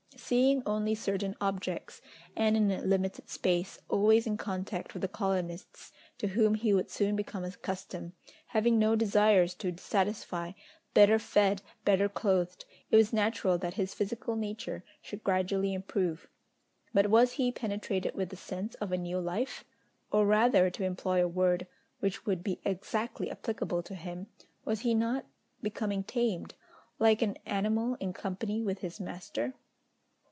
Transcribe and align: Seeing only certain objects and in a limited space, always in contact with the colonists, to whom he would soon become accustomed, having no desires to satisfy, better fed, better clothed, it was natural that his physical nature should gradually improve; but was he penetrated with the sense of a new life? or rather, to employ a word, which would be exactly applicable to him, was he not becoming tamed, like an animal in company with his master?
Seeing 0.17 0.63
only 0.65 0.95
certain 0.95 1.35
objects 1.41 2.01
and 2.37 2.55
in 2.55 2.71
a 2.71 2.81
limited 2.81 3.27
space, 3.29 3.79
always 3.89 4.25
in 4.25 4.37
contact 4.37 4.93
with 4.93 5.01
the 5.01 5.09
colonists, 5.09 5.91
to 6.19 6.27
whom 6.29 6.55
he 6.55 6.73
would 6.73 6.89
soon 6.89 7.17
become 7.17 7.43
accustomed, 7.43 8.13
having 8.47 8.79
no 8.79 8.95
desires 8.95 9.53
to 9.55 9.75
satisfy, 9.77 10.53
better 10.93 11.19
fed, 11.19 11.61
better 11.83 12.07
clothed, 12.07 12.63
it 12.89 12.95
was 12.95 13.11
natural 13.11 13.57
that 13.57 13.73
his 13.73 13.93
physical 13.93 14.37
nature 14.37 14.85
should 15.01 15.21
gradually 15.21 15.73
improve; 15.73 16.29
but 16.93 17.09
was 17.09 17.33
he 17.33 17.51
penetrated 17.51 18.15
with 18.15 18.29
the 18.29 18.37
sense 18.37 18.75
of 18.75 18.93
a 18.93 18.97
new 18.97 19.19
life? 19.19 19.65
or 20.13 20.25
rather, 20.25 20.69
to 20.69 20.85
employ 20.85 21.21
a 21.21 21.27
word, 21.27 21.67
which 21.99 22.25
would 22.25 22.41
be 22.41 22.61
exactly 22.63 23.29
applicable 23.29 23.83
to 23.83 23.95
him, 23.95 24.27
was 24.63 24.81
he 24.81 24.93
not 24.93 25.25
becoming 25.61 26.05
tamed, 26.05 26.53
like 26.99 27.21
an 27.21 27.35
animal 27.45 27.95
in 27.95 28.13
company 28.13 28.61
with 28.61 28.79
his 28.79 28.97
master? 28.97 29.53